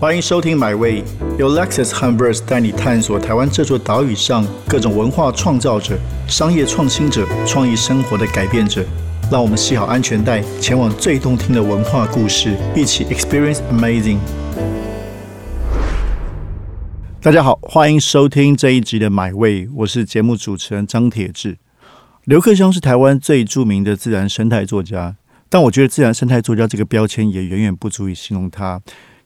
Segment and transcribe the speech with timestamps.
[0.00, 1.02] 欢迎收听《My Way》，
[1.40, 5.98] 由 Lexus h u m b e r s 带你探索台湾这座岛屿上各种文化创造者、
[6.28, 8.84] 商业创新者、创意生活的改变者。
[9.28, 14.18] 让我们系好安全带，前往最动听的文化故事，一起 Experience Amazing。
[17.20, 21.58] 大家好，欢迎收听这一集的《My Way》，我是节目主持人张铁志。
[22.22, 25.16] 刘克襄是台湾最著名的自然生态作家，
[25.48, 28.80] 但我觉得自然生态作家这个标签也远远不足以形容他。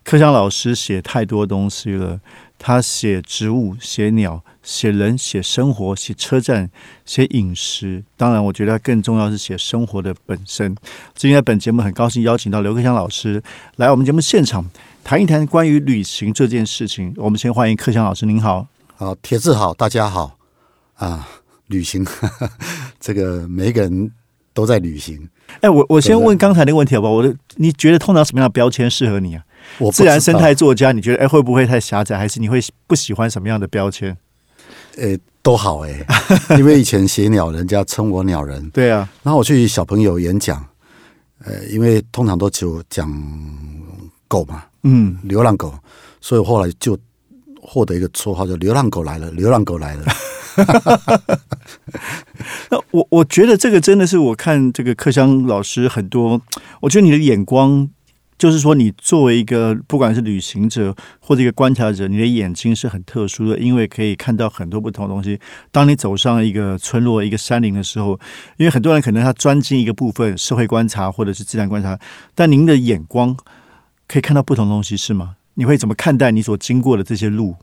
[0.05, 2.21] 克襄老师写太多东西了，
[2.59, 6.71] 他写植物、写鸟、写人、写生活、写车站、
[7.07, 8.03] 写饮食。
[8.17, 10.75] 当然，我觉得更重要是写生活的本身。
[11.15, 13.43] 今天本节目很高兴邀请到刘克襄老师
[13.77, 14.69] 来我们节目现场
[15.05, 17.15] 谈一谈关于旅行这件事情。
[17.17, 18.67] 我们先欢迎克襄老师，您好。
[18.97, 20.39] 好，铁志好，大家好
[20.95, 21.29] 啊！
[21.69, 22.05] 旅行，
[23.01, 24.11] 这个每一个人
[24.53, 25.29] 都在旅行。
[25.61, 27.13] 哎，我我先问刚才那个问题好不好？
[27.15, 29.43] 我的，你觉得通常什么样的标签适合你啊？
[29.79, 32.19] 我自然生态作家，你觉得哎会不会太狭窄？
[32.19, 34.17] 还是你会不喜欢什么样的标签？
[34.97, 36.07] 呃，都好哎，
[36.59, 38.69] 因为以前写鸟，人家称我鸟人。
[38.71, 40.63] 对啊，然后我去小朋友演讲，
[41.45, 43.11] 呃，因为通常都只有讲
[44.29, 45.75] 狗嘛，嗯，流浪狗，
[46.21, 46.99] 所以后来就
[47.63, 50.05] 获得一个绰号叫“流浪狗来了”，流浪狗来了。
[52.71, 56.43] 那我我觉得这个真的是我看这个克襄老师很多，
[56.81, 57.89] 我觉得你的眼光。
[58.43, 65.39] 就是说，你作为一个不管是旅行者或者一个观察者，你的眼睛是很特殊的，因为可以看到很多不同的东西。
[65.71, 68.19] 当你走上一个村落、一个山林的时候，
[68.57, 71.97] 因为很多人可能他专精一个部分，社会观察或者是自然观察，
[72.35, 73.37] 但您的眼光
[74.09, 75.37] 可以看到不同东西，是吗？
[75.55, 77.55] 你会怎么看待你所经过的这些路？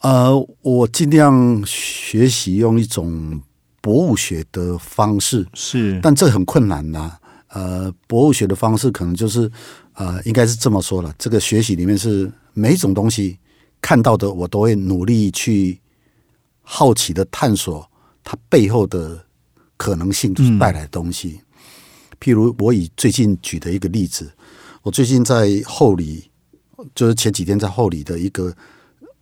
[0.00, 3.42] 呃，我尽量学习用一种
[3.82, 7.18] 博物学的方式，是，但这很困难呐。
[7.48, 9.52] 呃，博物学的方式可能就是。
[9.94, 11.14] 呃，应该是这么说了。
[11.18, 13.38] 这个学习里面是每一种东西
[13.80, 15.80] 看到的，我都会努力去
[16.62, 17.88] 好奇的探索
[18.24, 19.24] 它背后的
[19.76, 21.40] 可能性带来的东西。
[22.20, 24.32] 譬如我以最近举的一个例子，
[24.82, 26.28] 我最近在后里，
[26.94, 28.52] 就是前几天在后里的一个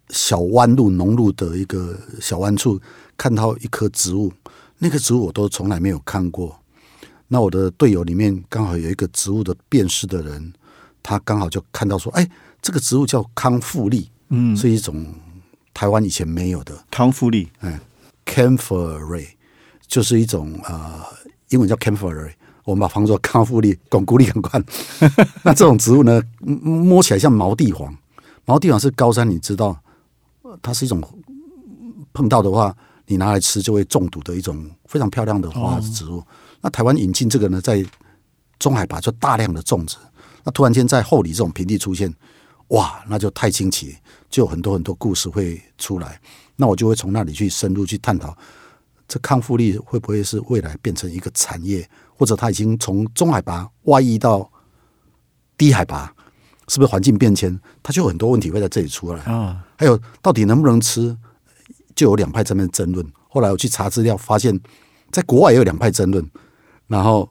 [0.08, 2.80] 小弯路、农路的一个小弯处，
[3.18, 4.32] 看到一棵植物，
[4.78, 6.58] 那个植物我都从来没有看过。
[7.28, 10.52] 那我的队友里面刚好有一个植物的辨识的人。
[11.02, 12.28] 他刚好就看到说，哎，
[12.60, 15.04] 这个植物叫康复利，嗯，是一种
[15.74, 17.80] 台湾以前没有的康复利，哎
[18.24, 19.26] ，camphory
[19.86, 21.04] 就是一种呃，
[21.48, 22.32] 英文叫 camphory，
[22.64, 24.64] 我们把它做康复利、巩固力很宽。
[25.42, 27.94] 那这种植物呢，摸起来像毛地黄，
[28.44, 29.76] 毛地黄是高山，你知道，
[30.62, 31.02] 它是一种
[32.12, 32.74] 碰到的话，
[33.06, 36.22] 你拿来吃就会中毒的一种非常漂亮的花植物。
[36.60, 37.84] 那台湾引进这个呢，在
[38.58, 39.96] 中海拔就大量的种植。
[40.44, 42.12] 那突然间在后里这种平地出现，
[42.68, 43.96] 哇，那就太惊奇，
[44.30, 46.20] 就有很多很多故事会出来。
[46.56, 48.36] 那我就会从那里去深入去探讨，
[49.06, 54.50] 这康复力会不会是未来变成一个产业，或者它已经从中海拔外溢到
[55.56, 56.14] 低海拔，
[56.68, 57.58] 是不是环境变迁？
[57.82, 59.64] 它就有很多问题会在这里出来啊。
[59.76, 61.16] 还有到底能不能吃，
[61.94, 63.06] 就有两派在那边争论。
[63.28, 64.58] 后来我去查资料，发现
[65.10, 66.30] 在国外也有两派争论，
[66.86, 67.28] 然后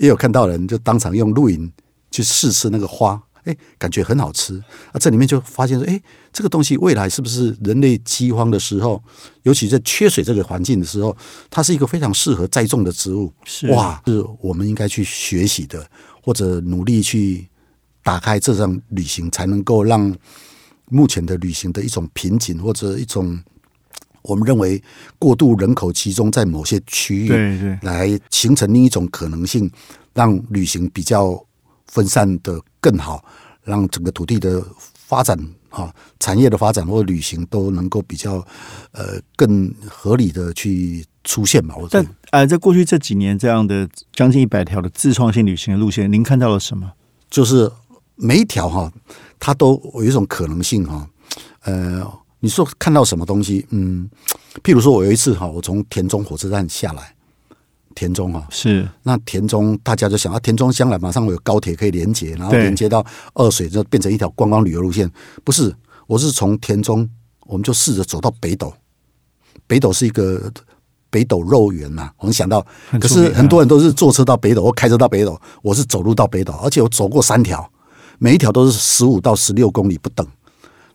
[0.00, 1.72] 也有看到人就当场用录影。
[2.14, 4.56] 去试吃那个花，哎，感觉很好吃
[4.92, 4.94] 啊！
[5.00, 6.00] 这里面就发现说，哎，
[6.32, 9.02] 这个东西未来是不是人类饥荒的时候，
[9.42, 11.16] 尤其在缺水这个环境的时候，
[11.50, 13.32] 它是一个非常适合栽种的植物。
[13.44, 15.84] 是哇，是我们应该去学习的，
[16.22, 17.48] 或者努力去
[18.04, 20.16] 打开这场旅行，才能够让
[20.88, 23.36] 目前的旅行的一种瓶颈，或者一种
[24.22, 24.80] 我们认为
[25.18, 29.68] 过度人口集中在某些区域，对对，来形成另一种可能性，
[30.12, 31.43] 让旅行比较。
[31.86, 33.24] 分散的更好，
[33.62, 34.64] 让整个土地的
[34.94, 35.38] 发展
[35.70, 38.44] 啊，产业的发展或旅行都能够比较
[38.92, 41.74] 呃更合理的去出现嘛。
[41.90, 46.92] 但呃，在过去这几年这样的将近一百条的自创性旅行的路线，您看到了什么？
[47.30, 47.70] 就是
[48.16, 48.92] 每一条哈，
[49.38, 51.08] 它都有一种可能性哈。
[51.62, 52.06] 呃，
[52.40, 53.66] 你说看到什么东西？
[53.70, 54.10] 嗯，
[54.62, 57.13] 譬如说我有一次哈，我从田中火车站下来。
[57.94, 63.04] 田中啊，是那田中，大家就想啊，田中将来马上会有高铁可以连接，然后连接到
[63.34, 65.10] 二水，就变成一条观光旅游路线。
[65.42, 65.74] 不是，
[66.06, 67.08] 我是从田中，
[67.46, 68.72] 我们就试着走到北斗。
[69.66, 70.52] 北斗是一个
[71.08, 72.64] 北斗肉圆呐，我们想到，
[73.00, 77.70] 可是很多人都是坐车到北斗或开车到北斗，我是走路到北斗，而且我走过三条，
[78.18, 80.26] 每一条都是十五到十六公里不等。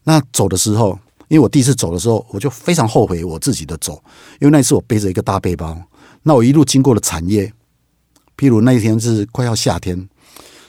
[0.04, 1.00] 那走的时候，
[1.30, 4.02] 因为我第一次走的时候，我就非常后悔我自己的走，
[4.40, 5.76] 因为那次我背着一个大背包。
[6.24, 7.54] 那我一路经过了产业，
[8.38, 10.10] 譬如那一天是快要夏天，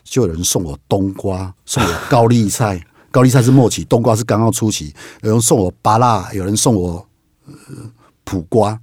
[0.05, 2.81] 就有人送我冬瓜，送我高丽菜，
[3.11, 4.95] 高丽菜是末期，冬瓜是刚刚初期。
[5.23, 7.07] 有人送我芭辣，有人送我
[7.47, 7.55] 呃
[8.25, 8.79] 苦瓜。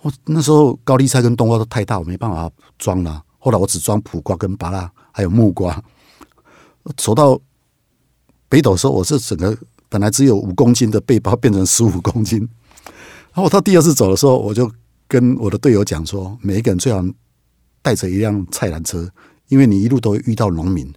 [0.00, 3.22] 我那时候高丽菜跟冬瓜都太大，我没办法装了。
[3.38, 5.82] 后来我只装苦瓜跟芭辣，还有木瓜。
[6.96, 7.38] 走到
[8.48, 9.56] 北斗的时候，我是整个
[9.88, 12.40] 本来只有五公斤的背包变成十五公斤。
[13.32, 14.68] 然后我到第二次走的时候，我就
[15.12, 17.04] 跟我的队友讲说，每一个人最好
[17.82, 19.06] 带着一辆菜篮车，
[19.48, 20.90] 因为你一路都会遇到农民，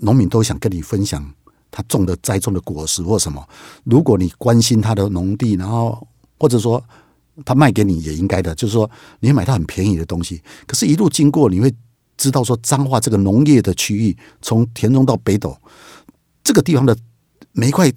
[0.00, 1.26] 农民都想跟你分享
[1.70, 3.42] 他种的栽种的果实或什么。
[3.84, 6.06] 如果你关心他的农地，然后
[6.38, 6.84] 或者说
[7.42, 8.90] 他卖给你也应该的，就是说
[9.20, 10.42] 你买到很便宜的东西。
[10.66, 11.74] 可是，一路经过，你会
[12.18, 15.56] 知道说彰化这个农业的区域，从田中到北斗
[16.42, 16.94] 这个地方的
[17.52, 17.90] 每一块。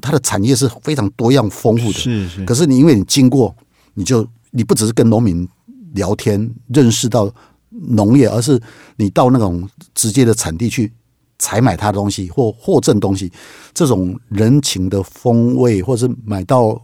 [0.00, 2.44] 它的产业是非常多样丰富的，是是。
[2.44, 3.52] 可是你因为你经过，
[3.94, 5.48] 你就你不只是跟农民
[5.94, 7.32] 聊天，认识到
[7.70, 8.60] 农业，而是
[8.96, 10.92] 你到那种直接的产地去
[11.38, 13.32] 采买他的东西或获赠东西，
[13.72, 16.80] 这种人情的风味，或者是买到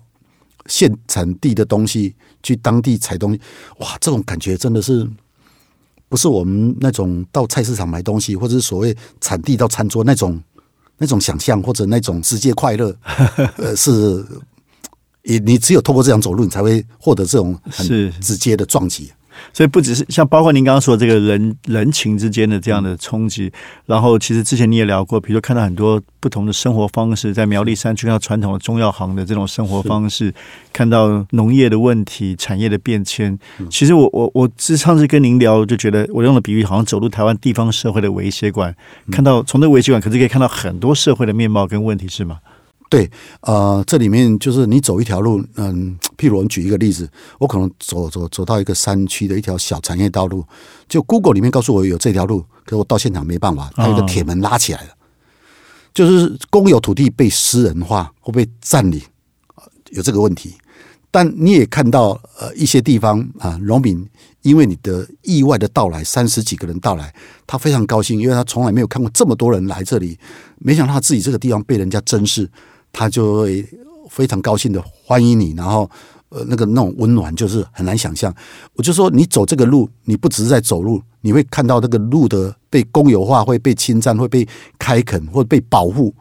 [0.66, 3.40] 现产地的东西，去当地采东西，
[3.78, 5.08] 哇，这种感觉真的是
[6.08, 10.42] 不是我们那种到菜市场买东西，或者是所谓产地到餐桌那种。
[10.96, 12.96] 那种想象或者那种直接快乐，
[13.56, 14.24] 呃，是，
[15.24, 17.86] 你你只有透过这样走路，你才会获得这种很
[18.20, 19.10] 直接的撞击。
[19.52, 23.52] 所以不只是像包括您刚刚说这个人人情之间的这样的冲击，
[23.84, 30.32] 然后其实之前你也聊过，比如说看到很多不同的生活方式，在苗栗山区看到传统的中药行的这种生活方式，
[30.72, 33.36] 看到农业的问题、产业的变迁。
[33.68, 38.72] 其实我我我上次跟您聊，就觉得我用的比喻好像走入台湾地方社会的微血管，
[39.10, 42.38] 看到从这微血管，可是可以看到很多社会的面貌跟问题，是吗？
[42.94, 43.10] 对，
[43.40, 47.10] 呃，这里面就是你走一条路，嗯， 譬如我们举一个例子，
[47.40, 50.44] 我可能走走走到一个山区的一条小产业道路，
[50.88, 54.90] 就 Google 里面告诉我有这条路，可我到现场没办法，它有个铁门拉起来了，
[55.92, 59.02] 就是公有土地被私人化或被占领，
[59.90, 60.54] 有这个问题。
[61.10, 64.08] 但你也看到，呃，一些地方啊，农民
[64.42, 67.12] 因为你的意外的到来，三十几个人到来，
[67.44, 70.16] 他非常高兴，因为他从来没有看过这么多人来这里，
[70.58, 72.48] 没想到他自己这个地方被人家珍视。
[72.94, 73.68] 他就会
[74.08, 75.90] 非常高兴的欢迎你，然后
[76.28, 78.32] 呃，那个那种温暖就是很难想象。
[78.74, 84.46] 我就说，你走这个路，你不只是在走路，你会看到那个路的被公有化、会被侵占、会被
[84.78, 86.14] 开垦或者被保护，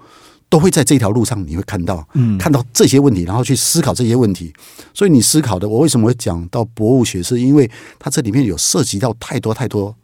[0.50, 4.52] 都会在这条路上，你会看到，嗯，看到这些问题，然后去思考这些问题。
[4.94, 9.96] 所以你思考的，我为什么会讲到博物学，是因为它这里面有涉及到太多太多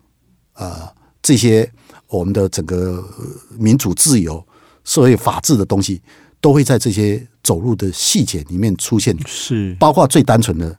[0.53, 0.87] 呃
[1.21, 1.71] 这些
[2.07, 3.03] 我们的整个
[3.57, 4.43] 民主自由、
[4.83, 6.01] 社会法治的东西。
[6.41, 9.75] 都会在这些走路的细节里面出现，是。
[9.79, 10.77] 包括最单纯的，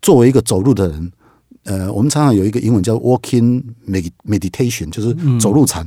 [0.00, 1.12] 作为一个走路的人，
[1.64, 3.62] 呃，我们常常有一个英文叫 walking
[4.24, 5.86] meditation，就是走路禅，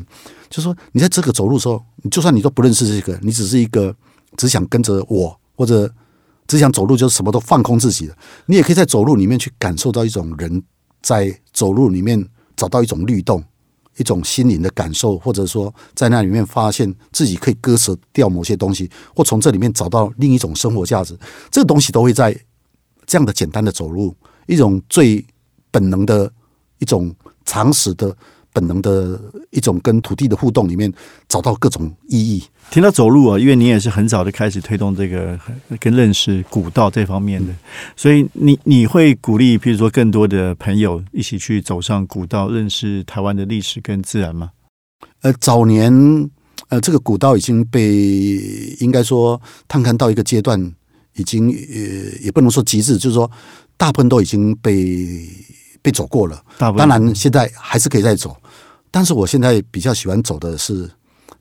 [0.49, 3.95] 就是说你在这个走路的时候，你就算你都不认识这个，你只是一个
[4.37, 5.91] 只想跟着我，或者
[6.47, 8.15] 只想走路，就是什么都放空自己的，
[8.45, 10.61] 你也可以在走路里面去感受到一种人
[11.01, 12.23] 在走路里面
[12.55, 13.43] 找到一种律动。
[13.99, 21.17] 一种心灵的感受，或者说在那里面发现自己可以割舍掉某些东西，或从这里面找到另一种生活价值，
[21.51, 22.35] 这个东西都会在
[23.05, 24.15] 这样的简单的走路，
[24.47, 25.23] 一种最
[25.69, 26.31] 本能的
[26.77, 27.13] 一种
[27.43, 28.15] 常识的
[28.51, 29.19] 本能的
[29.51, 30.91] 一种跟土地的互动里面
[31.27, 32.43] 找到各种意义。
[32.71, 35.39] 听到走路啊，因为你也是很早就开始推动这个
[35.79, 37.53] 跟认识古道这方面的，
[37.95, 44.51] 所以你你会鼓励，比如说更多的朋友一起去走上古道，认识台湾的历史跟自然吗？
[45.21, 45.91] 呃，早年
[46.67, 47.95] 呃，这个古道已经被
[48.79, 50.71] 应该说探勘到一个阶段，
[51.15, 53.29] 已经呃也不能说极致，就是说
[53.77, 55.27] 大部分都已经被
[55.81, 56.39] 被走过了。
[56.59, 58.37] 当然现在还是可以再走，
[58.91, 60.89] 但是我现在比较喜欢走的是。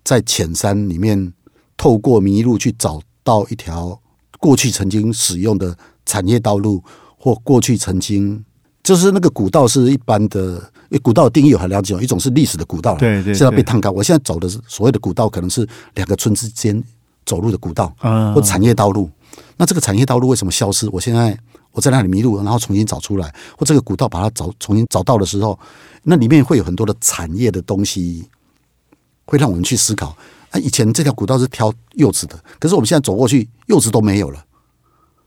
[0.05, 1.35] 在浅山里面，
[1.76, 4.00] 透过迷路去找到一条
[4.38, 5.76] 过去曾经使用的
[6.07, 6.83] 产业道路，
[7.19, 8.43] 或过去曾经
[8.83, 10.52] 就是那个古道是一般的，
[10.88, 13.90] 因为古道的定义有很两种，一种是历史的古道，对对，现在被探高。
[13.90, 16.83] 我现在走的是所谓的古道，可能是两个村之间
[17.26, 17.95] 走路的古道，
[18.35, 19.11] 或产业道路。
[19.59, 20.88] 那这个产业道路为什么消失？
[20.90, 21.38] 我现在
[21.78, 25.56] 我在那里迷路，然后重新找出来，或这个古道把它找重新找到的时候，
[26.02, 28.28] 那里面会有很多的产业的东西。
[29.30, 30.16] 会让我们去思考，
[30.50, 34.42] 啊，以前这条古道是挑柚子的，可是我们现在走过去，柚子都没有了。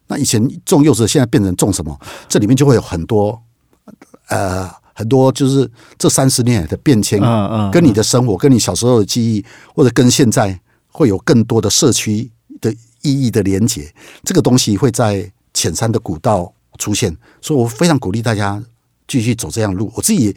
[0.07, 1.95] 那以前种柚子，现在变成种什么？
[2.27, 3.39] 这里面就会有很多，
[4.29, 13.93] 呃，很多就是这三十年的变迁，嗯嗯，跟你的生活，跟你小时候的记忆，或者跟现在会有更多的社区的意义的连接。
[14.23, 15.31] 这个东西会在
[15.61, 18.63] 浅山的古道出现，所以我非常鼓励大家
[19.07, 19.91] 继续走这样路。
[19.95, 20.35] 我自己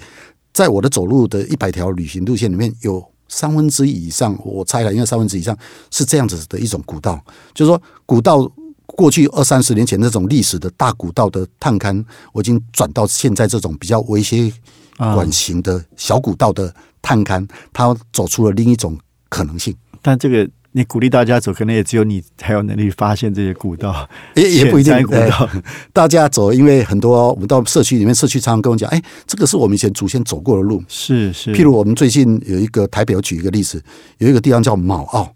[0.52, 3.02] 在我的走路的一百条旅行路线里面有。
[3.26, 5.56] 三分之一以上，我猜了应该三分之一以上
[5.90, 7.18] 是这样子的一种古道，
[7.54, 8.48] 就是说古道
[8.86, 14.52] 过去二三十年前那种历史的大古道的探勘，我已经转到现在这种比较微些
[14.98, 18.96] 管型的小古道的探勘，它走出了另一种
[19.30, 19.74] 可能性。
[20.02, 25.48] 但这个你鼓励大家走，可能也只有你才有能力发现这些古道，也也不一定古道。
[25.92, 30.82] 大家走，因为很多我们到社区里面，社区常常跟我讲，哎，这个是我们以前祖先走过的路。
[30.88, 33.80] 是是，譬如我们最近有一个台北，我举一个例子，
[34.18, 35.32] 有一个地方叫卯澳，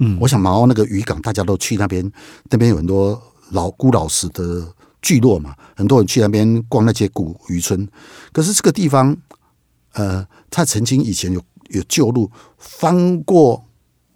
[0.00, 2.10] 嗯我想卯澳那个渔港，大家都去那边，
[2.50, 4.66] 那边有很多老古老式的
[5.00, 7.88] 聚落嘛，很多人去那边逛那些古渔村。
[8.32, 9.16] 可是这个地方，
[9.92, 12.28] 呃，它曾经以前有有旧路，
[12.58, 13.64] 翻过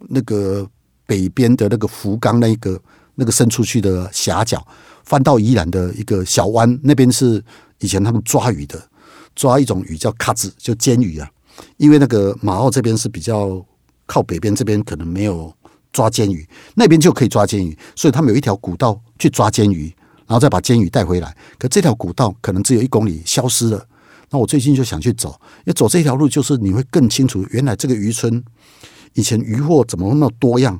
[0.09, 0.67] 那个
[1.05, 2.81] 北边的那个福冈那一个
[3.15, 4.65] 那个伸出去的峡角，
[5.03, 7.43] 翻到宜兰的一个小湾，那边是
[7.79, 8.81] 以前他们抓鱼的，
[9.35, 11.29] 抓一种鱼叫卡子，就煎鱼啊。
[11.77, 13.65] 因为那个马澳这边是比较
[14.05, 15.53] 靠北边，这边可能没有
[15.93, 16.45] 抓煎鱼，
[16.75, 19.93] 那边就可以抓煎鱼，所以他们有一条古道去抓煎鱼，
[20.27, 21.35] 然后再把煎鱼带回来。
[21.57, 23.87] 可这条古道可能只有一公里消失了。
[24.31, 28.43] 那我最近就想去走，因为走这条路就是你会更清楚，原来这个渔村
[29.15, 30.79] 以前渔获怎么那么多样，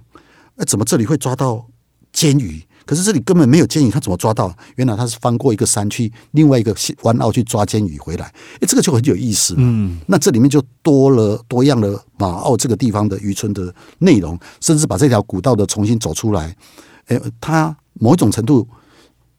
[0.56, 1.66] 哎，怎么这里会抓到
[2.14, 2.64] 煎鱼？
[2.86, 4.56] 可是这里根本没有煎鱼，他怎么抓到？
[4.76, 8.26] 原来他是翻过一个山去另外一个弯澳去抓煎鱼回来，
[8.62, 9.56] 哎，这个就很有意思。
[9.58, 16.56] 嗯，那这里面就多了多样的马澳这个地方的渔村的内容，甚至把这条古道的重新走出来，
[17.08, 18.68] 哎，它某一种程度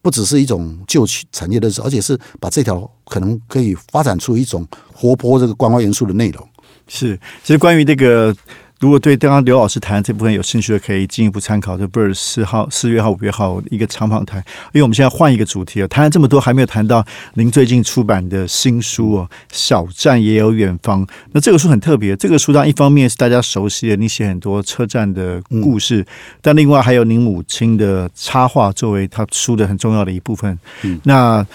[0.01, 6.45] 不只是一种旧区产业认识，而且是把这条可能可以发展出一种活泼这个观光元素的内容。
[6.85, 7.17] 是。
[7.43, 8.35] 其实关于这个，
[8.79, 14.37] 如果对刚刚刘老师谈的这部分有兴趣的，可以进一步参考这 Bird 四号、四月号、五月号一个长访谈。
[14.67, 17.03] 因为我们现在换一个主题了，谈了这么多，还没有谈到
[17.33, 21.03] 您最近出版的新书哦，《小站也有远方》。
[21.31, 26.05] 那这个书很特别，这个书上一方面是大家熟悉的，你写很多车站的故事，
[26.39, 30.57] 但另外还有您母亲的插画作为他书的很重要的一部分。
[30.83, 31.45] 嗯那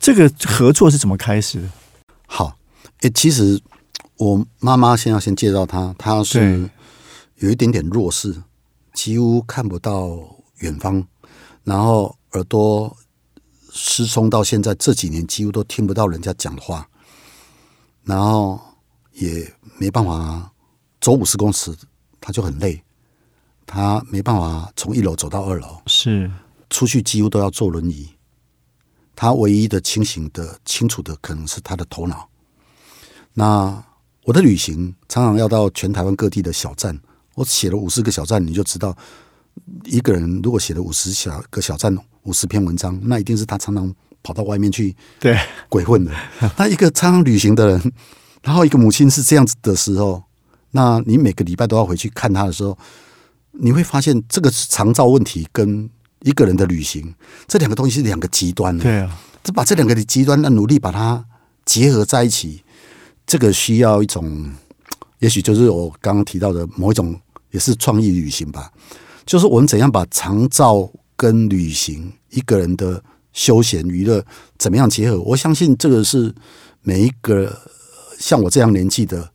[0.00, 1.68] 这个合作是怎么开始的？
[2.26, 2.56] 好，
[3.02, 3.60] 诶，其实
[4.18, 6.70] 我妈妈先要先介绍她，她是
[7.36, 8.42] 有一点点弱视，
[8.94, 10.18] 几乎看不到
[10.58, 11.04] 远方，
[11.64, 12.96] 然后耳朵
[13.70, 16.88] 失聪到现在这几年几乎都听不到人家讲的话，
[18.04, 18.58] 然后
[19.12, 20.50] 也没办法
[21.00, 21.76] 走五十公尺，
[22.20, 22.82] 她就很累，
[23.66, 26.30] 她没办法从一楼走到二楼，是
[26.70, 28.08] 出去几乎都要坐轮椅。
[29.18, 32.28] 他唯一的清醒的、清楚的，可能是他的头脑。
[33.32, 33.82] 那
[34.26, 36.98] 我的旅行常常要到全台湾各地的小站，
[37.36, 38.94] 我写了五十个小站，你就知道，
[39.84, 46.12] 一个人如果写了五十小个小站、五十篇文章，那一定是他常常跑到外面去对，鬼混的。
[46.56, 47.92] 那一个常常旅行的人，
[48.42, 50.20] 然后一个母亲是这样子的时候，
[50.72, 52.76] 那你每个礼拜都要回去看他的时候，
[53.52, 55.88] 你会发现这个长照问题跟
[56.22, 57.14] 一个人的旅行
[57.46, 58.82] 这两个东西是两个极端的。
[58.82, 61.24] 对啊，这把这两个的极端的努力把它
[61.64, 62.64] 结合在一起，
[63.26, 64.52] 这个需要一种，
[65.18, 67.18] 也许就是我刚刚提到的某一种，
[67.50, 68.70] 也是创意旅行吧。
[69.24, 73.02] 就是我们怎样把长照跟旅行一个人的
[73.32, 74.24] 休闲娱乐
[74.56, 75.20] 怎么样结合？
[75.20, 76.32] 我相信这个是
[76.82, 79.28] 每一个呃像我这样年纪的，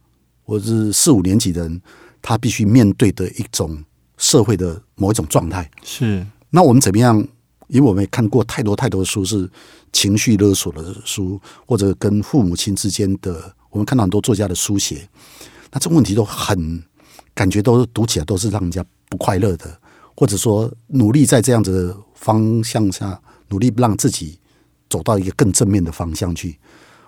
[0.43, 1.81] 或是四五年级的人，
[2.21, 3.83] 他必须面对的一种
[4.17, 5.69] 社会的某一种状态。
[5.83, 7.27] 是那我们怎么样？
[7.67, 9.49] 因为我们也看过太多太多的书是
[9.93, 15.07] 情绪勒索的书，或者跟父母亲之间的，我们看到很多作家的书写，
[15.71, 16.83] 那这个问题都很
[17.33, 19.79] 感觉都读起来都是让人家不快乐的，
[20.15, 24.39] 或者说努力在这样子的方向下努力让自己
[24.89, 26.59] 走到一个更正面的方向去。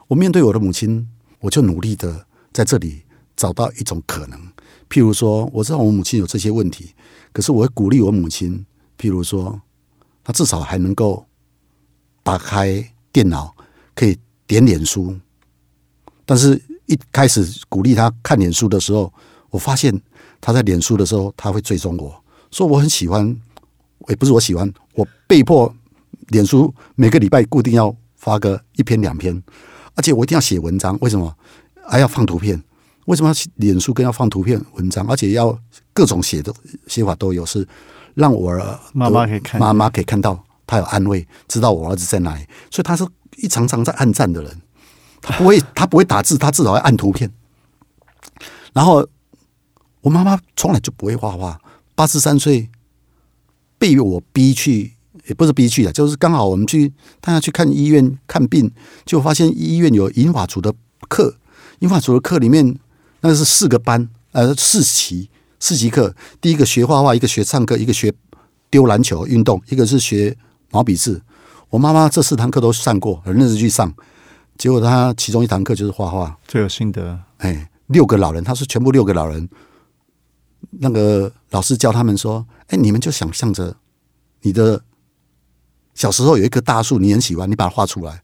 [0.07, 1.07] 我面对我的母亲，
[1.39, 3.03] 我就努力的在这里
[3.35, 4.39] 找到一种可能。
[4.89, 6.93] 譬如说，我知道我母亲有这些问题，
[7.31, 8.65] 可是我会鼓励我母亲，
[8.97, 9.59] 譬如说，
[10.23, 11.25] 她至少还能够
[12.21, 13.53] 打开电脑，
[13.95, 14.17] 可以
[14.47, 15.17] 点脸书。
[16.25, 19.11] 但是，一开始鼓励他看脸书的时候，
[19.49, 20.01] 我发现
[20.39, 23.35] 他在脸书的时候，他会追踪我，说我很喜欢，
[24.07, 25.73] 也不是我喜欢，我被迫
[26.29, 29.41] 脸书每个礼拜固定要发个一篇两篇，
[29.95, 30.97] 而且我一定要写文章。
[31.01, 31.33] 为什么？
[31.85, 32.61] 还要放图片？
[33.05, 35.05] 为什么要脸书跟要放图片文章？
[35.07, 35.57] 而且要
[35.93, 36.53] 各种写的
[36.87, 37.67] 写法都有，是
[38.13, 42.45] 让我儿妈妈可以看妈妈可以看到，他有安慰，知道我儿子在哪里。
[42.71, 44.61] 所以他是一常常在暗战的人，
[45.23, 47.31] 他不会他不会打字，他至少会按图片。
[48.73, 49.07] 然后
[50.01, 51.57] 我妈妈从来就不会画画，
[51.95, 52.69] 八十三岁
[53.77, 54.93] 被我逼去，
[55.27, 58.69] 也不是逼去的，就是刚好我们去，他要去看医院看病，
[59.05, 60.73] 就发现医院有银发组的
[61.07, 61.37] 课，
[61.79, 62.77] 银发组的课里面
[63.21, 68.13] 那是四个班，呃四期四级课，第一个学画画，一个学唱歌，一个学
[68.69, 70.35] 丢篮球运动，一个是学
[70.71, 71.21] 毛笔字。
[71.69, 73.93] 我妈妈这四堂课都上过，很认真去上。
[74.57, 77.19] 结果他其中一堂课就是画画，最有心得。
[77.37, 79.49] 哎，六个老人，他是全部六个老人。
[80.79, 83.75] 那个老师教他们说：“哎，你们就想象着
[84.41, 84.81] 你的
[85.93, 88.23] 小时候有一棵大树，你很喜欢，你把它画出来。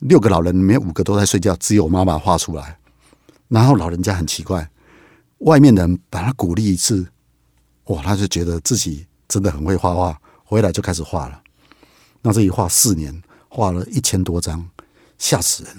[0.00, 2.78] 六个老人里面五个都在睡觉，只有妈妈画出来。
[3.48, 4.68] 然后老人家很奇怪，
[5.38, 7.06] 外面人把他鼓励一次，
[7.84, 11.40] 哇，他就觉得自己真的很会画画，回来就开始画了。
[12.22, 14.68] 那这一画四年，画了一千多张，
[15.18, 15.72] 吓死人。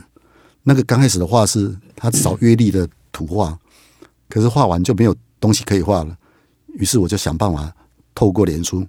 [0.64, 3.58] 那个刚开始的画是他找约力的图画，
[4.30, 6.14] 可是画完就没有。”东西可以画了，
[6.74, 7.74] 于是我就想办法
[8.14, 8.86] 透过脸书，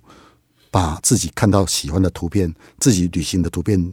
[0.69, 3.92] 把自己看到喜欢的图片、自己旅行的图片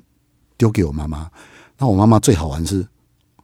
[0.58, 1.30] 丢给我妈妈。
[1.78, 2.82] 那我妈妈最好玩是，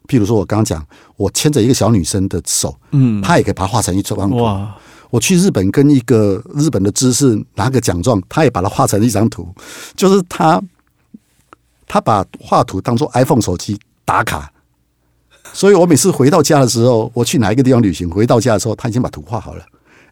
[0.08, 0.84] 譬如说我刚刚讲，
[1.16, 4.38] 我牵着一个小女生的手，嗯，她也可以把它画成一张图。
[4.38, 4.76] 哇！
[5.12, 9.48] 我去日本跟一个日本的知识拿个奖状，她也把它画成一张图，
[9.96, 10.60] 就是她，
[11.94, 14.52] 他把画图当做 iPhone 手机打卡。
[15.54, 19.64] 所以我每次回到家的时候，我去哪一个地方旅行，回到家的时候，他已经把图画好了。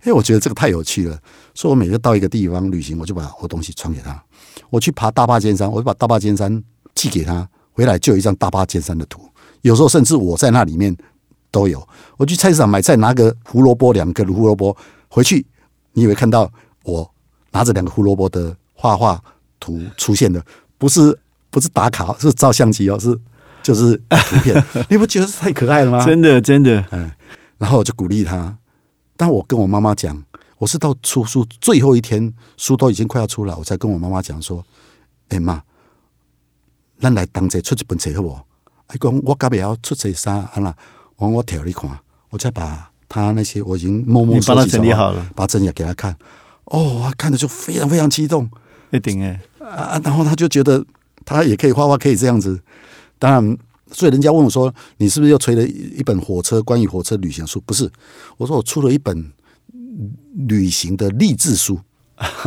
[0.04, 1.18] 哎，我觉得这个太有趣了。
[1.56, 4.24] 所以我每次到一个地方旅行，我就把我东西传给他。
[4.70, 9.28] 我去爬大坝尖山，我就把大坝尖山寄给他，回来就有一张大坝尖山的图。
[9.62, 10.96] 有时候甚至我在那里面
[11.50, 11.84] 都有。
[12.16, 15.44] 我去菜市场买菜，拿个胡萝卜，两个胡萝卜回去，
[15.94, 16.48] 你以为看到
[16.84, 17.12] 我
[17.50, 19.20] 拿着两个胡萝卜的画画
[19.60, 20.46] 图出现的？
[20.78, 21.18] 不是，
[21.52, 23.16] 不是打卡，是照相机哦，是。
[23.64, 26.04] 就是图片， 你不觉得太可爱了吗？
[26.04, 26.84] 真的，真的。
[26.90, 27.12] 嗯，
[27.60, 28.58] 然后我就鼓励他。
[29.16, 30.20] 但我跟我妈妈讲，
[30.58, 34.66] 我是到出书最后一天，书都已经快要出了，我才跟我妈妈讲说
[35.30, 35.62] ：“哎妈，
[37.00, 38.36] 咱来当这出一本册好不？”
[38.90, 40.76] 还讲我隔壁要出这啥啊啦？
[41.18, 41.88] 我我调你看，
[42.32, 46.18] 我再把他那些我已经默默收集整理好了，把整理给他看。
[46.66, 48.50] 哦，看着就非常非常激动，
[48.90, 50.02] 一定哎啊！
[50.04, 50.84] 然后他就觉得
[51.26, 52.60] 他也可以画画，可以这样子。
[53.20, 53.58] 当然，
[53.92, 57.90] 所以人家问我说：“你是不是又吹了一本火车关于火车旅行书？”不是，
[58.38, 59.32] 我说我出了一本
[60.48, 61.80] 旅行的励志书，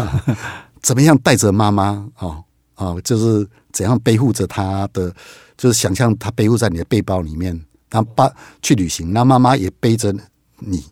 [0.82, 2.42] 怎么样带着妈妈啊
[2.74, 5.14] 啊，就是怎样背负着他的，
[5.56, 7.58] 就是想象他背负在你的背包里面，
[7.88, 8.28] 他爸
[8.62, 10.12] 去旅行，那妈妈也背着
[10.58, 10.84] 你，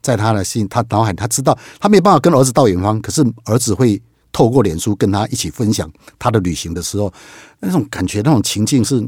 [0.00, 4.00] 在他的心，他脑海，他知道他没有办法跟儿子到远方，可是儿子会。
[4.36, 7.10] 透过脸书跟他一起分享他的旅行的时候，
[7.58, 9.02] 那种感觉、那种情境是，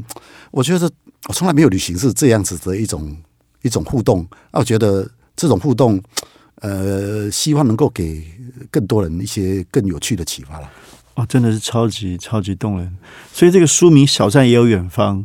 [0.49, 0.89] 我觉得
[1.27, 3.15] 我从来没有旅行是这样子的一种
[3.61, 4.27] 一种互动。
[4.53, 6.01] 我觉得这种互动，
[6.61, 8.25] 呃，希望能够给
[8.71, 10.67] 更多人一些更有趣的启发了。
[11.13, 12.97] 哦，真的是超级超级动人。
[13.31, 15.19] 所以这个书名《小站也有远方》，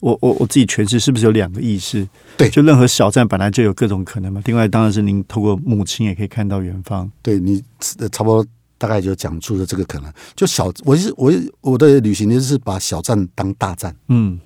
[0.00, 2.08] 我我我自己诠释是不是有两个意思？
[2.38, 4.40] 对，就任何小站本来就有各种可能嘛。
[4.46, 7.12] 另外，当然是您透过母亲也可以看到远方。
[7.20, 7.62] 对你
[8.10, 8.46] 差不多。
[8.82, 14.40] 大概就讲出了这个可能，就小我是我我的旅行就是把小站当大站，嗯，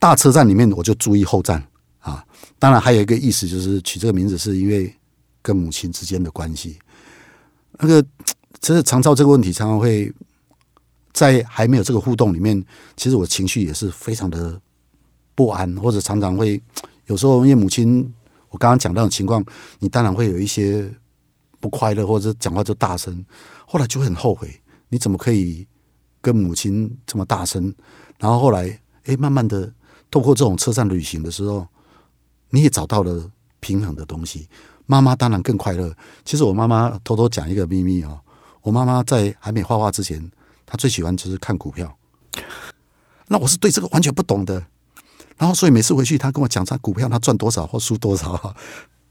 [0.00, 1.64] 大车站里面我就注意后站
[2.00, 2.26] 啊。
[2.58, 4.92] 当然还有一个意思就是取这个名字是因为
[5.42, 6.76] 跟母亲之间的关系。
[7.78, 8.02] 那个
[8.60, 10.12] 其实常照这个问题常常会
[11.12, 12.60] 在还没有这个互动里面，
[12.96, 14.60] 其实我情绪也是非常的
[15.36, 16.60] 不安，或者常常会
[17.06, 18.12] 有时候因为母亲
[18.48, 19.44] 我刚刚讲到的情况，
[19.78, 20.92] 你当然会有一些。
[21.60, 23.24] 不快乐，或者讲话就大声，
[23.66, 24.60] 后来就很后悔。
[24.88, 25.66] 你怎么可以
[26.20, 27.72] 跟母亲这么大声？
[28.18, 29.72] 然后后来，哎，慢慢的，
[30.10, 31.66] 透过这种车站旅行的时候，
[32.48, 34.48] 你也找到了平衡的东西。
[34.86, 35.94] 妈妈当然更快乐。
[36.24, 38.18] 其实我妈妈偷偷讲一个秘密哦，
[38.62, 40.30] 我妈妈在还没画画之前，
[40.66, 41.96] 她最喜欢就是看股票。
[43.28, 44.66] 那我是对这个完全不懂的。
[45.36, 48.56] 然后所以每次回去，她跟我讲她股票她赚多少或输多少。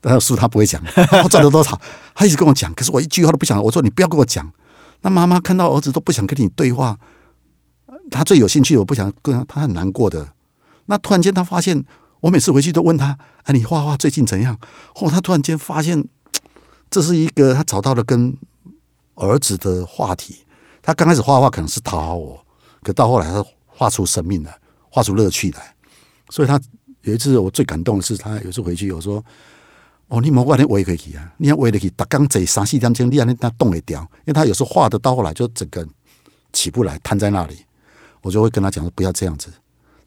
[0.02, 1.80] 但书他不会讲，他赚了多少，
[2.16, 3.62] 他一直跟我讲，可是我一句话都不想。
[3.62, 4.50] 我说你不要跟我讲。
[5.02, 6.98] 那妈妈看到儿子都不想跟你对话，
[8.12, 10.34] 他最有兴趣，我不想跟他，他很难过的。
[10.88, 11.86] 那突然间他发现，
[12.20, 14.58] 我每次回去都问他：“哎，你画画最近怎样？”
[14.96, 16.06] 哦，他突然间发现，
[16.90, 18.36] 这是一个他找到了跟
[19.16, 20.44] 儿子的话题。
[20.82, 22.46] 他刚开始画画可能是讨好我，
[22.84, 24.58] 可到后来他画出生命来，
[24.90, 25.76] 画出乐趣来。
[26.30, 26.60] 所以他
[27.04, 29.24] 有一次我最感动的是，他有一次回去我说。
[30.10, 31.32] 哦，你莫怪你围回去啊！
[31.38, 35.88] 你要围得去，打刚坐三四点钟，你让你他动也掉，因为他有时候画的到后来就整个
[36.52, 37.56] 起不来，瘫在那里。
[38.22, 39.52] 我就会跟他讲说不要这样子。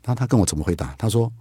[0.04, 0.92] 那他跟我怎么回答？
[0.98, 1.32] 他说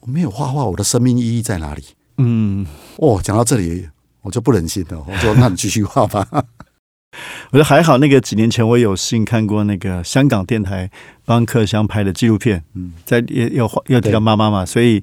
[0.00, 1.82] 我没有画画，我的生命意义在哪里？
[2.18, 2.66] 嗯，
[2.98, 3.88] 哦，讲到这里
[4.20, 5.02] 我就不忍心了。
[5.08, 6.28] 我说那你继续画吧。
[7.50, 10.90] 我觉得还好，那个几年前我有幸看过那个香港电台
[11.24, 15.02] 帮克香拍的纪录片，嗯，在也有有提到妈妈嘛，所以。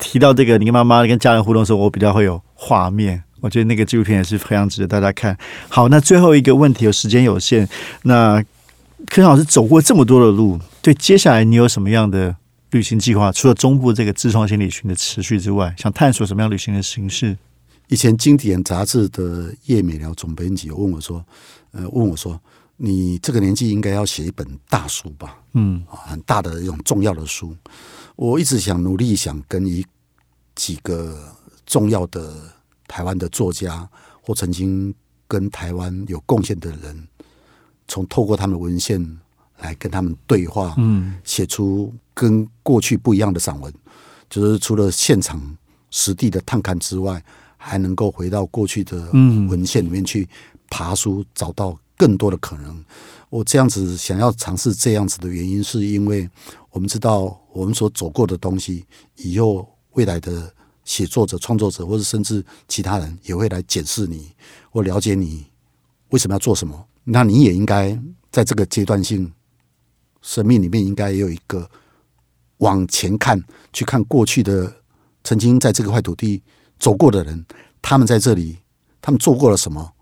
[0.00, 3.22] 提到这个你跟妈妈跟家人互动的时候，我比较会有画面。
[3.40, 5.34] 我觉得那个纪录片也是非常值得大家看。
[5.68, 7.66] 好，那最后一个问题，有时间有限，
[8.02, 8.44] 那
[9.06, 12.36] 柯老师走过这么多的路，对接下来你有什么样的
[12.72, 13.32] 旅行计划？
[13.32, 17.36] 除了中部这个自创心理群的持续之外，想探索什么样旅行的形式？
[17.88, 21.24] 以前经典杂志的叶美疗总编辑问我说
[21.72, 22.38] ：“呃，问我说，
[22.76, 25.38] 你这个年纪应该要写一本大书吧？
[25.54, 27.56] 嗯，很大的一种重要的书。”
[28.20, 29.82] 我一直想努力想跟一
[30.54, 32.34] 几个重要的。
[32.86, 33.88] 台湾的作家
[34.20, 34.92] 或曾经
[35.28, 37.06] 跟台湾有贡献的人，
[37.86, 39.00] 从透过他们的文献
[39.58, 43.72] 来跟他们对话，嗯，写出跟过去不一样的散文，
[44.28, 45.40] 就是除了现场
[45.92, 47.22] 实地的探勘之外，
[47.56, 50.28] 还能够回到过去的文献里面去
[50.68, 52.84] 爬书，找到更多的可能。
[53.28, 56.28] 我这样子想要尝试这样子的原因，是因为
[56.70, 60.52] 我们知道我们所走过的东西，以后未来的。
[60.82, 64.32] 写作者、创作者，或者甚至其他人，也会来检视你
[64.70, 65.46] 或了解你
[66.08, 66.88] 为什么要做什么。
[67.04, 67.96] 那你也应该
[68.32, 69.30] 在这个阶段性
[70.20, 71.70] 生命里面，应该也有一个
[72.56, 73.40] 往前看，
[73.72, 74.82] 去看过去的
[75.22, 76.42] 曾经在这个块土地
[76.78, 77.44] 走过的人，
[77.80, 78.58] 他们在这里，
[79.00, 79.92] 他们做过了什么？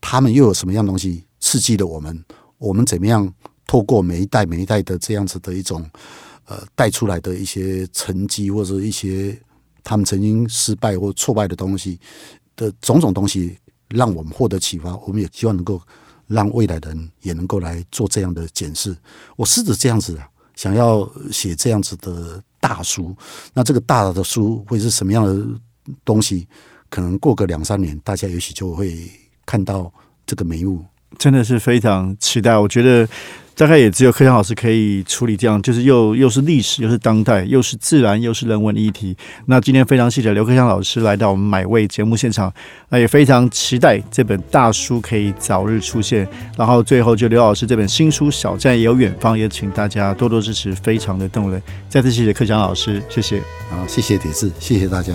[0.00, 2.24] 他们又有什么样东西刺激了我们？
[2.58, 3.32] 我们怎么样
[3.66, 5.84] 透过每一代、每一代的这样子的一种
[6.46, 9.38] 呃带出来的一些成绩，或者一些。
[9.86, 12.00] 他们曾经失败或挫败的东西
[12.56, 13.54] 的种种东西，
[13.90, 14.96] 让我们获得启发。
[14.96, 15.78] 我们也希望能够
[16.26, 18.96] 让未来的人也能够来做这样的检视。
[19.36, 23.14] 我试着这样子啊，想要写这样子的大书。
[23.52, 25.46] 那这个大的书会是什么样的
[26.02, 26.48] 东西？
[26.88, 29.10] 可能过个两三年，大家也许就会
[29.44, 29.92] 看到
[30.24, 30.82] 这个眉目。
[31.18, 32.56] 真的是非常期待。
[32.56, 33.08] 我觉得。
[33.56, 39.16] 大概也只有柯强老师可以处理这样，就是又又是历史，又是当代，又是自然，又是人文议题。
[39.46, 42.52] 那今天非常谢谢刘克强老师来到我们买位节目现场，
[42.88, 46.28] 那也非常期待这本大书可以早日出现。
[46.58, 51.62] 然后最后就刘老师这本新书《小站也有远方》，也请大家多多支持，非常的动人。
[51.88, 53.40] 再次谢谢柯强老师，谢谢。
[53.70, 55.14] 好，谢谢铁志，谢谢大家。